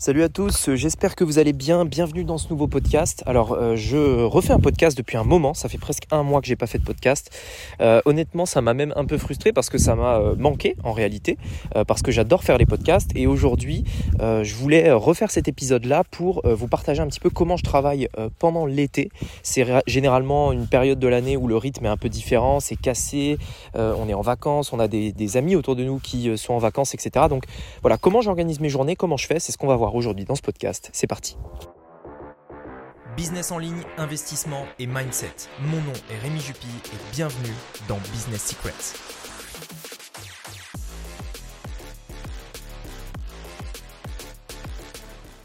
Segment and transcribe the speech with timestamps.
[0.00, 1.84] Salut à tous, j'espère que vous allez bien.
[1.84, 3.24] Bienvenue dans ce nouveau podcast.
[3.26, 5.54] Alors, euh, je refais un podcast depuis un moment.
[5.54, 7.36] Ça fait presque un mois que j'ai pas fait de podcast.
[7.80, 10.92] Euh, honnêtement, ça m'a même un peu frustré parce que ça m'a euh, manqué en
[10.92, 11.36] réalité,
[11.88, 13.10] parce que j'adore faire les podcasts.
[13.16, 13.82] Et aujourd'hui,
[14.20, 18.08] je voulais refaire cet épisode-là pour vous partager un petit peu comment je travaille
[18.38, 19.10] pendant l'été.
[19.42, 23.38] C'est généralement une période de l'année où le rythme est un peu différent, c'est cassé,
[23.74, 26.58] on est en vacances, on a des, des, amis autour de nous qui sont en
[26.58, 27.26] vacances, etc.
[27.28, 27.44] Donc
[27.82, 30.34] voilà, comment j'organise mes journées, comment je fais, c'est ce qu'on va voir aujourd'hui dans
[30.34, 30.90] ce podcast.
[30.92, 31.36] C'est parti.
[33.16, 35.34] Business en ligne, investissement et mindset.
[35.60, 37.54] Mon nom est Rémi Jupy et bienvenue
[37.88, 38.96] dans Business Secrets.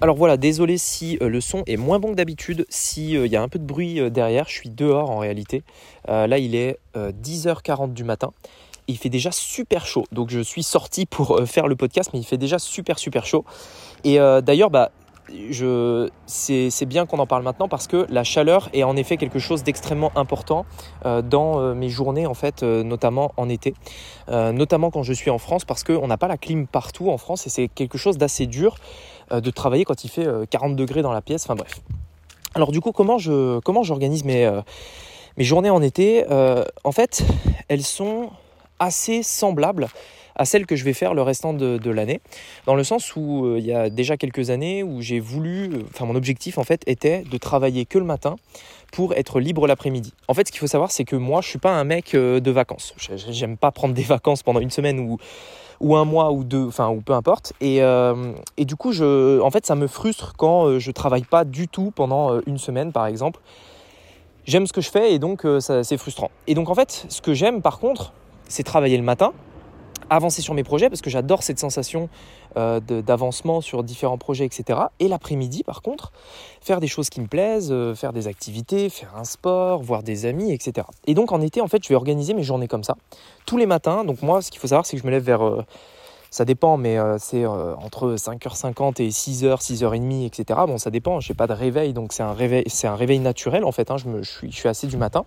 [0.03, 3.37] Alors voilà, désolé si euh, le son est moins bon que d'habitude, s'il euh, y
[3.37, 5.63] a un peu de bruit euh, derrière, je suis dehors en réalité.
[6.09, 8.31] là il est 10h40 du matin
[8.87, 10.05] il fait déjà super chaud.
[10.11, 13.45] Donc je suis sorti pour faire le podcast, mais il fait déjà super super chaud.
[14.03, 14.91] Et euh, d'ailleurs, bah,
[16.25, 19.63] c'est bien qu'on en parle maintenant parce que la chaleur est en effet quelque chose
[19.63, 20.65] d'extrêmement important
[21.05, 23.73] euh, dans euh, mes journées en fait, notamment en été,
[24.27, 27.47] notamment quand je suis en France parce qu'on n'a pas la clim partout en France
[27.47, 28.75] et c'est quelque chose d'assez dur
[29.31, 31.45] de travailler quand il fait 40 degrés dans la pièce.
[31.45, 31.81] Enfin bref.
[32.55, 34.51] Alors du coup, comment je comment j'organise mes
[35.37, 36.25] journées en été?
[36.83, 37.23] En fait,
[37.69, 38.29] elles sont
[38.83, 39.87] assez semblables
[40.35, 42.21] à celle que je vais faire le restant de, l'année,
[42.65, 45.83] dans le sens où euh, il y a déjà quelques années où j'ai voulu, euh,
[45.93, 48.35] enfin mon objectif en fait était de travailler que le matin
[48.91, 50.13] pour être libre l'après-midi.
[50.27, 52.39] En fait, ce qu'il faut savoir, c'est que moi, je suis pas un mec euh,
[52.39, 52.93] de vacances.
[53.29, 55.17] J'aime pas prendre des vacances pendant une semaine ou
[55.79, 57.51] ou un mois ou deux, enfin ou peu importe.
[57.59, 61.67] Et, et du coup, je, en fait, ça me frustre quand je travaille pas du
[61.67, 63.41] tout pendant une semaine, par exemple.
[64.45, 66.31] J'aime ce que je fais et donc c'est frustrant.
[66.47, 68.13] Et donc en fait, ce que j'aime par contre,
[68.53, 69.33] c'est travailler le matin
[70.09, 72.07] avancer sur mes projets parce que j'adore cette sensation
[72.55, 74.79] euh, d'avancement sur différents projets, etc.
[74.99, 76.11] Et l'après-midi, par contre,
[76.61, 80.27] faire des choses qui me plaisent, euh, faire des activités, faire un sport, voir des
[80.27, 80.85] amis, etc.
[81.07, 82.95] Et donc en été, en fait, je vais organiser mes journées comme ça,
[83.47, 84.03] tous les matins.
[84.03, 85.43] Donc moi, ce qu'il faut savoir, c'est que je me lève vers...
[85.43, 85.63] Euh,
[86.29, 90.61] ça dépend, mais c'est entre 5h50 et 6h, 6h30, etc.
[90.65, 93.63] Bon, ça dépend, je n'ai pas de réveil, donc c'est un réveil, un réveil naturel
[93.63, 93.97] en fait, hein.
[93.97, 95.25] je, suis assez du matin.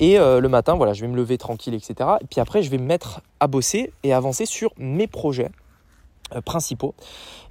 [0.00, 1.94] Et euh, le matin, voilà, je vais me lever tranquille, etc.
[2.20, 5.50] Et puis après, je vais me mettre à bosser et avancer sur mes projets
[6.34, 6.94] euh, principaux.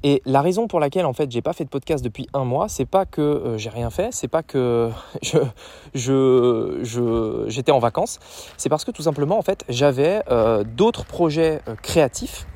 [0.04, 2.68] Et la raison pour laquelle en fait j'ai pas fait de podcast depuis un mois,
[2.68, 4.90] c'est pas que euh, j'ai rien fait, c'est pas que
[5.94, 8.20] j'étais en vacances,
[8.58, 10.24] c'est parce que tout simplement en fait j'avais
[10.76, 12.48] d'autres projets créatifs.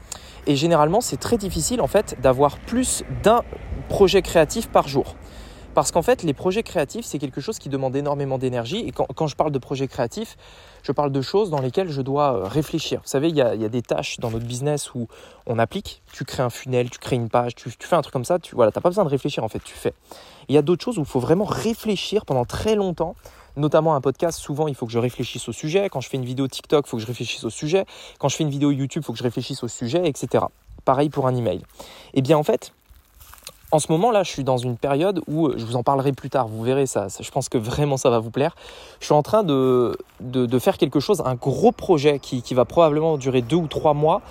[0.47, 3.41] Et généralement, c'est très difficile en fait d'avoir plus d'un
[3.89, 5.15] projet créatif par jour.
[5.75, 8.79] Parce qu'en fait, les projets créatifs, c'est quelque chose qui demande énormément d'énergie.
[8.87, 10.37] Et quand, je parle de projets créatifs,
[10.83, 13.01] je parle de choses dans lesquelles je dois euh, réfléchir.
[13.03, 15.09] Vous savez, il y a, des tâches dans notre business où
[15.45, 16.01] on applique.
[16.13, 18.39] Tu crées un funnel, tu crées une page, tu, fais un truc comme ça.
[18.39, 19.93] Tu voilà, pas besoin de réfléchir en fait, tu fais.
[20.47, 23.15] Il y a d'autres choses où il faut vraiment réfléchir pendant très longtemps
[23.57, 25.87] notamment un podcast, souvent il faut que je réfléchisse au sujet.
[25.89, 27.85] Quand je fais une vidéo TikTok, il faut que je réfléchisse au sujet.
[28.19, 30.43] Quand je fais une vidéo YouTube, il faut que je réfléchisse au sujet, etc.
[30.83, 31.61] Pareil pour un email.
[32.15, 32.73] Eh bien en fait,
[33.75, 36.13] en ce moment là, je suis dans une période où euh, je vous en parlerai
[36.13, 36.47] plus tard.
[36.47, 37.07] Vous verrez ça.
[37.19, 38.55] je pense que vraiment ça va vous plaire.
[39.01, 42.63] Je suis en train de, de, faire quelque chose, un gros projet qui, qui, va
[42.63, 44.21] probablement durer deux ou trois mois,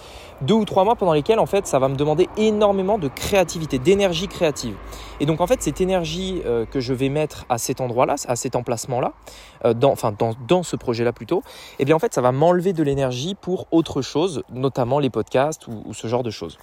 [0.40, 3.78] deux ou trois mois pendant lesquels en fait ça va me demander énormément de créativité,
[3.78, 4.76] d'énergie créative.
[5.20, 8.36] Et donc en fait cette énergie euh, que je vais mettre à cet endroit-là, à
[8.36, 9.12] cet emplacement-là,
[9.66, 11.42] euh, dans, enfin dans, dans ce projet-là plutôt,
[11.78, 15.66] eh bien en fait ça va m'enlever de l'énergie pour autre chose, notamment les podcasts
[15.68, 16.56] ou ce genre de choses.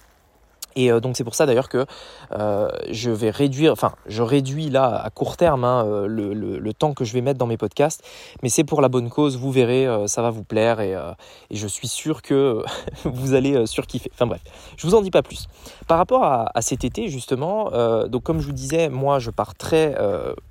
[0.76, 1.86] Et euh, donc c'est pour ça d'ailleurs que
[2.32, 6.72] euh, je vais réduire, enfin je réduis là à court terme hein, euh, le, le,
[6.72, 8.02] temps que je vais mettre dans mes podcasts,
[8.42, 10.92] mais c'est pour la bonne cause, vous verrez, ça va vous plaire et,
[11.50, 12.64] et, je suis sûr que
[13.04, 14.10] vous allez surkiffer.
[14.14, 14.40] Enfin bref,
[14.76, 15.48] je vous en dis pas plus.
[15.86, 17.70] Par rapport à, cet été justement,
[18.08, 19.94] donc comme je vous disais, moi je pars très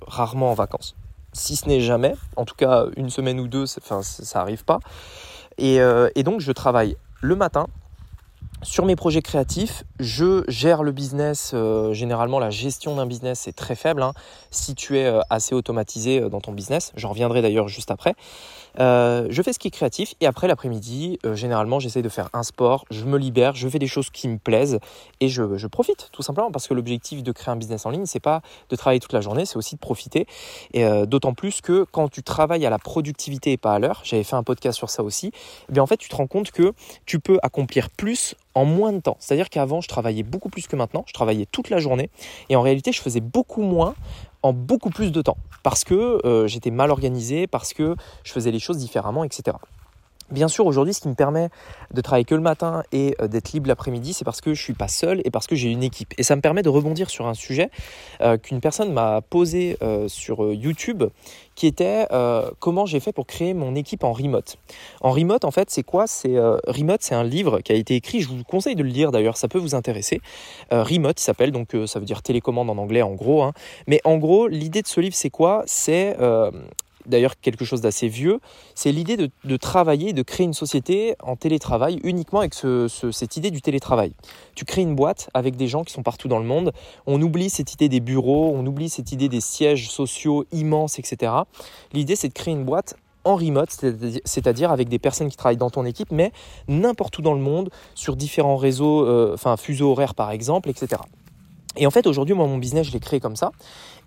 [0.06, 0.94] rarement en vacances,
[1.32, 4.78] si ce n'est jamais, en tout cas une semaine ou deux, enfin ça arrive pas.
[5.58, 7.66] Et donc je travaille le matin
[8.62, 11.50] sur mes projets créatifs, je gère le business.
[11.52, 14.02] Euh, généralement, la gestion d'un business est très faible.
[14.02, 14.12] Hein,
[14.50, 18.14] si tu es euh, assez automatisé euh, dans ton business, j'en reviendrai d'ailleurs juste après.
[18.78, 22.84] je fais ce qui est créatif et après l'après-midi, généralement, j'essaie de faire un sport.
[22.90, 24.78] Je me libère, je fais des choses qui me plaisent
[25.20, 28.06] et je, je profite tout simplement parce que l'objectif de créer un business en ligne,
[28.06, 30.26] c'est pas de travailler toute la journée, c'est aussi de profiter.
[30.72, 34.24] Et d'autant plus que quand tu travailles à la productivité et pas à l'heure, j'avais
[34.24, 35.32] fait un podcast sur ça aussi.
[35.68, 36.72] Eh bien en fait, tu te rends compte que
[37.04, 39.16] tu peux accomplir plus en moins de temps.
[39.18, 42.10] C'est-à-dire qu'avant, je travaillais beaucoup plus que maintenant, je travaillais toute la journée,
[42.48, 43.94] et en réalité, je faisais beaucoup moins
[44.42, 48.50] en beaucoup plus de temps, parce que euh, j'étais mal organisé, parce que je faisais
[48.50, 49.56] les choses différemment, etc.
[50.32, 51.50] Bien sûr, aujourd'hui, ce qui me permet
[51.92, 54.72] de travailler que le matin et euh, d'être libre l'après-midi, c'est parce que je suis
[54.72, 56.14] pas seul et parce que j'ai une équipe.
[56.16, 57.70] Et ça me permet de rebondir sur un sujet
[58.22, 61.04] euh, qu'une personne m'a posé euh, sur YouTube,
[61.54, 62.06] qui était
[62.60, 64.56] comment j'ai fait pour créer mon équipe en remote.
[65.02, 66.06] En remote, en fait, c'est quoi?
[66.06, 68.22] C'est remote, c'est un livre qui a été écrit.
[68.22, 70.22] Je vous conseille de le lire d'ailleurs, ça peut vous intéresser.
[70.70, 73.42] remote, il s'appelle donc ça veut dire télécommande en anglais, en gros.
[73.42, 73.52] Hein.
[73.86, 75.62] Mais en gros, l'idée de ce livre, c'est quoi?
[75.66, 76.16] C'est
[77.06, 78.40] d'ailleurs quelque chose d'assez vieux,
[78.74, 83.62] c'est l'idée de, travailler, de créer une société en télétravail uniquement avec cette idée du
[83.62, 84.12] télétravail.
[84.54, 86.72] Tu crées une boîte avec des gens qui sont partout dans le monde,
[87.06, 91.32] on oublie cette idée des bureaux, on oublie cette idée des sièges sociaux immenses, etc.
[91.92, 93.70] L'idée c'est de créer une boîte en remote,
[94.24, 96.32] c'est-à-dire avec des personnes qui travaillent dans ton équipe, mais
[96.68, 101.00] n'importe où dans le monde, sur différents réseaux, euh, enfin fuseaux horaires par exemple, etc.
[101.76, 103.52] Et en fait, aujourd'hui, moi, mon business, je l'ai créé comme ça.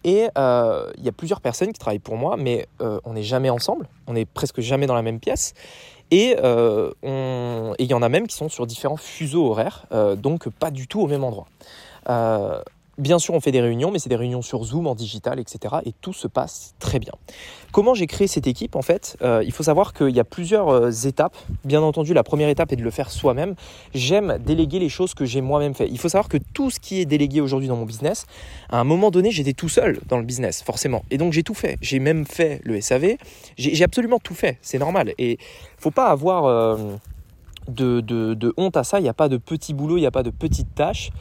[0.04, 3.24] Et euh, il y a plusieurs personnes qui travaillent pour moi, mais euh, on n'est
[3.24, 5.54] jamais ensemble, on n'est presque jamais dans la même pièce.
[6.12, 10.70] Et euh, il y en a même qui sont sur différents fuseaux horaires, donc pas
[10.70, 11.48] du tout au même endroit.
[12.98, 15.76] Bien sûr, on fait des réunions, mais c'est des réunions sur Zoom, en digital, etc.
[15.86, 17.12] Et tout se passe très bien.
[17.74, 20.70] Comment j'ai créé cette équipe En fait, euh, il faut savoir qu'il y a plusieurs
[20.70, 21.36] euh, étapes.
[21.66, 23.56] Bien entendu, la première étape est de le faire soi-même.
[23.94, 25.90] J'aime déléguer les choses que j'ai moi-même fait.
[25.90, 28.26] Il faut savoir que tout ce qui est délégué aujourd'hui dans mon business,
[28.70, 31.04] à un moment donné, j'étais tout seul dans le business, forcément.
[31.12, 31.78] Et donc, j'ai tout fait.
[31.82, 33.18] J'ai même fait le SAV.
[33.58, 34.58] J'ai absolument tout fait.
[34.62, 35.14] C'est normal.
[35.18, 35.38] Et
[35.78, 36.78] faut pas avoir euh,
[37.68, 39.00] de, honte à ça.
[39.00, 41.12] Il n'y a pas de petit boulot, il n'y a pas de petites tâches.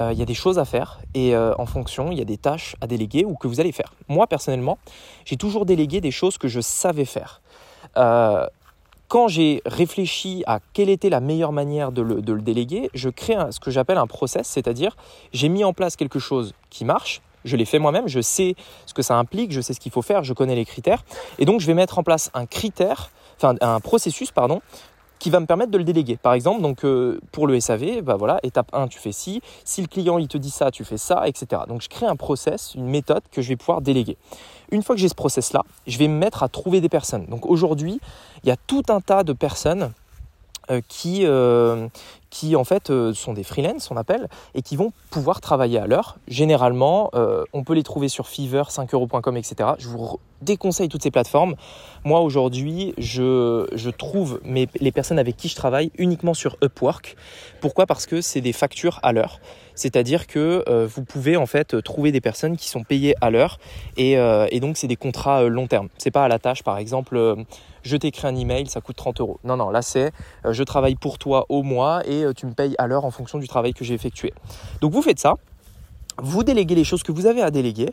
[0.00, 2.24] Euh, il y a des choses à faire et euh, en fonction, il y a
[2.24, 3.94] des tâches à déléguer ou que vous allez faire.
[4.08, 4.78] Moi, personnellement,
[5.24, 7.40] j'ai toujours délégué des choses que je savais faire.
[7.96, 8.46] Euh,
[9.08, 13.60] quand j'ai réfléchi à quelle était la meilleure manière de le, déléguer, je crée ce
[13.60, 14.96] que j'appelle un process, c'est-à-dire
[15.32, 18.56] j'ai mis en place quelque chose qui marche, je l'ai fait moi-même, je sais
[18.86, 21.04] ce que ça implique, je sais ce qu'il faut faire, je connais les critères,
[21.38, 24.62] et donc je vais mettre en place un critère, enfin un processus pardon,
[25.24, 26.18] qui va me permettre de le déléguer.
[26.18, 29.80] Par exemple, donc euh, pour le SAV, bah voilà, étape 1, tu fais ci, si
[29.80, 31.62] le client il te dit ça, tu fais ça, etc.
[31.66, 34.18] Donc je crée un process, une méthode que je vais pouvoir déléguer.
[34.70, 37.24] Une fois que j'ai ce process là, je vais me mettre à trouver des personnes.
[37.24, 38.00] Donc aujourd'hui,
[38.42, 39.92] il y a tout un tas de personnes
[40.70, 41.88] euh, qui, euh,
[42.34, 46.16] qui en fait sont des freelance, on appelle, et qui vont pouvoir travailler à l'heure.
[46.26, 47.12] Généralement,
[47.52, 49.70] on peut les trouver sur Fiverr, 5euros.com, etc.
[49.78, 51.54] Je vous déconseille toutes ces plateformes.
[52.04, 57.16] Moi aujourd'hui, je, trouve les personnes avec qui je travaille uniquement sur Upwork.
[57.60, 57.86] Pourquoi?
[57.86, 59.40] Parce que c'est des factures à l'heure.
[59.74, 63.58] C'est-à-dire que euh, vous pouvez en fait trouver des personnes qui sont payées à l'heure
[63.96, 65.88] et, euh, et, donc c'est des contrats euh, long terme.
[65.98, 67.44] C'est pas à la tâche par exemple
[67.84, 69.38] je t'écris un email, ça coûte 30 euros.
[69.44, 70.12] Non, non, là c'est
[70.48, 73.48] je travaille pour toi au mois et tu me payes à l'heure en fonction du
[73.48, 74.32] travail que j'ai effectué.
[74.80, 75.34] Donc vous faites ça,
[76.18, 77.90] vous déléguez les choses que vous avez à déléguer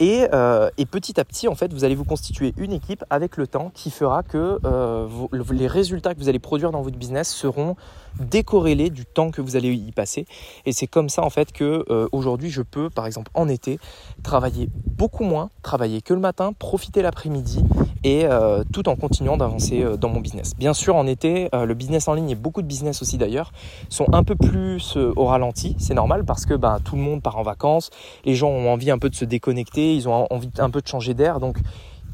[0.00, 3.46] euh, et, petit à petit, en fait, vous allez vous constituer une équipe avec le
[3.46, 5.08] temps qui fera que euh,
[5.52, 7.76] les résultats que vous allez produire dans votre business seront
[8.18, 10.26] décorrélés du temps que vous allez y passer.
[10.64, 13.78] Et c'est comme ça, en fait, que euh, aujourd'hui, je peux, par exemple, en été,
[14.22, 17.62] travailler beaucoup moins, travailler que le matin, profiter l'après-midi
[18.02, 18.24] et
[18.72, 20.56] tout en continuant d'avancer dans mon business.
[20.56, 23.52] Bien sûr, en été, le business en ligne et beaucoup de business aussi d'ailleurs
[23.90, 25.76] sont un peu plus au ralenti.
[25.78, 27.90] C'est normal parce que bah, tout le monde part en vacances,
[28.24, 30.86] les gens ont envie un peu de se déconnecter ils ont envie un peu de
[30.86, 31.40] changer d'air.
[31.40, 31.58] Donc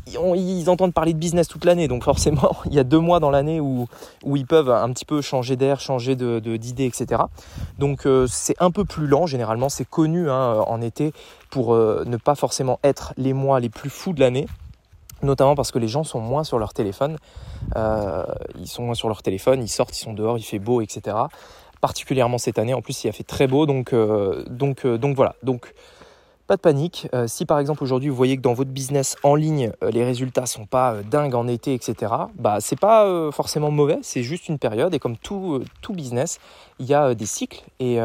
[0.06, 3.30] ils entendent parler de business toute l'année, donc forcément, il y a deux mois dans
[3.30, 3.88] l'année où,
[4.24, 7.22] ils peuvent un petit peu changer d'air, changer de, d'idées etc.
[7.78, 11.12] Donc euh, c'est un peu plus lent, généralement, c'est connu hein, en été
[11.50, 14.46] pour euh, ne pas forcément être les mois les plus fous de l'année,
[15.22, 17.16] notamment parce que les gens sont moins sur leur téléphone,
[17.76, 18.24] euh,
[18.58, 21.16] ils sont moins sur leur téléphone, ils sortent, ils sont dehors, il fait beau, etc.
[21.80, 23.94] Particulièrement cette année, en plus il a fait très beau, donc,
[24.48, 25.34] donc, donc voilà.
[25.42, 25.72] Donc
[26.46, 27.08] pas de panique.
[27.14, 30.04] Euh, si par exemple aujourd'hui vous voyez que dans votre business en ligne euh, les
[30.04, 32.12] résultats sont pas euh, dingues en été, etc.
[32.36, 36.38] Bah c'est pas forcément mauvais, c'est juste une période et comme tout, tout business,
[36.78, 37.98] il y a des cycles et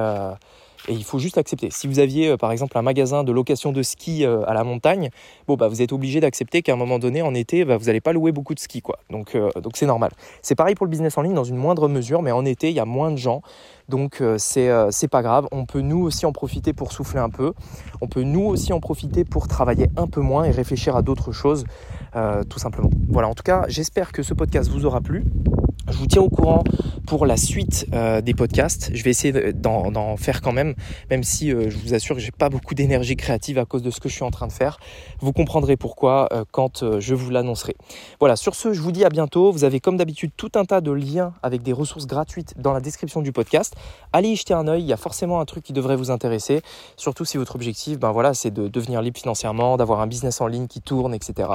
[0.87, 1.69] et il faut juste accepter.
[1.69, 4.63] Si vous aviez euh, par exemple un magasin de location de ski euh, à la
[4.63, 5.09] montagne,
[5.47, 8.13] bah vous êtes obligé d'accepter qu'à un moment donné en été, bah, vous n'allez pas
[8.13, 10.11] louer beaucoup de ski euh, donc c'est normal.
[10.41, 12.75] C'est pareil pour le business en ligne dans une moindre mesure, mais en été il
[12.75, 13.41] y a moins de gens.
[13.89, 17.53] Donc c'est pas grave, on peut nous aussi en profiter pour souffler un peu.
[17.99, 21.33] On peut nous aussi en profiter pour travailler un peu moins et réfléchir à d'autres
[21.33, 21.65] choses
[22.49, 22.89] tout simplement.
[23.09, 25.25] Voilà, en tout cas, j'espère que ce podcast vous aura plu.
[25.89, 26.63] Je vous tiens au courant
[27.07, 28.91] pour la suite euh, des podcasts.
[28.93, 30.75] Je vais essayer d'en faire quand même,
[31.09, 33.89] même si euh, je vous assure que j'ai pas beaucoup d'énergie créative à cause de
[33.89, 34.79] ce que je suis en train de faire.
[35.19, 37.75] Vous comprendrez pourquoi euh, quand je vous l'annoncerai.
[38.19, 39.51] Voilà, sur ce, je vous dis à bientôt.
[39.51, 42.79] Vous avez comme d'habitude tout un tas de liens avec des ressources gratuites dans la
[42.79, 43.75] description du podcast.
[44.13, 46.61] Allez y jeter un œil, il y a forcément un truc qui devrait vous intéresser,
[46.95, 50.47] surtout si votre objectif, ben voilà, c'est de devenir libre financièrement, d'avoir un business en
[50.47, 51.49] ligne qui tourne, etc.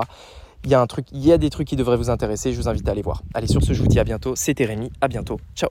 [0.65, 2.53] il y a un truc, il y a des trucs qui devraient vous intéresser.
[2.53, 3.23] Je vous invite à aller voir.
[3.35, 4.35] Allez, sur ce, je vous dis à bientôt.
[4.37, 4.91] C'était Rémi.
[5.01, 5.39] À bientôt.
[5.55, 5.71] Ciao.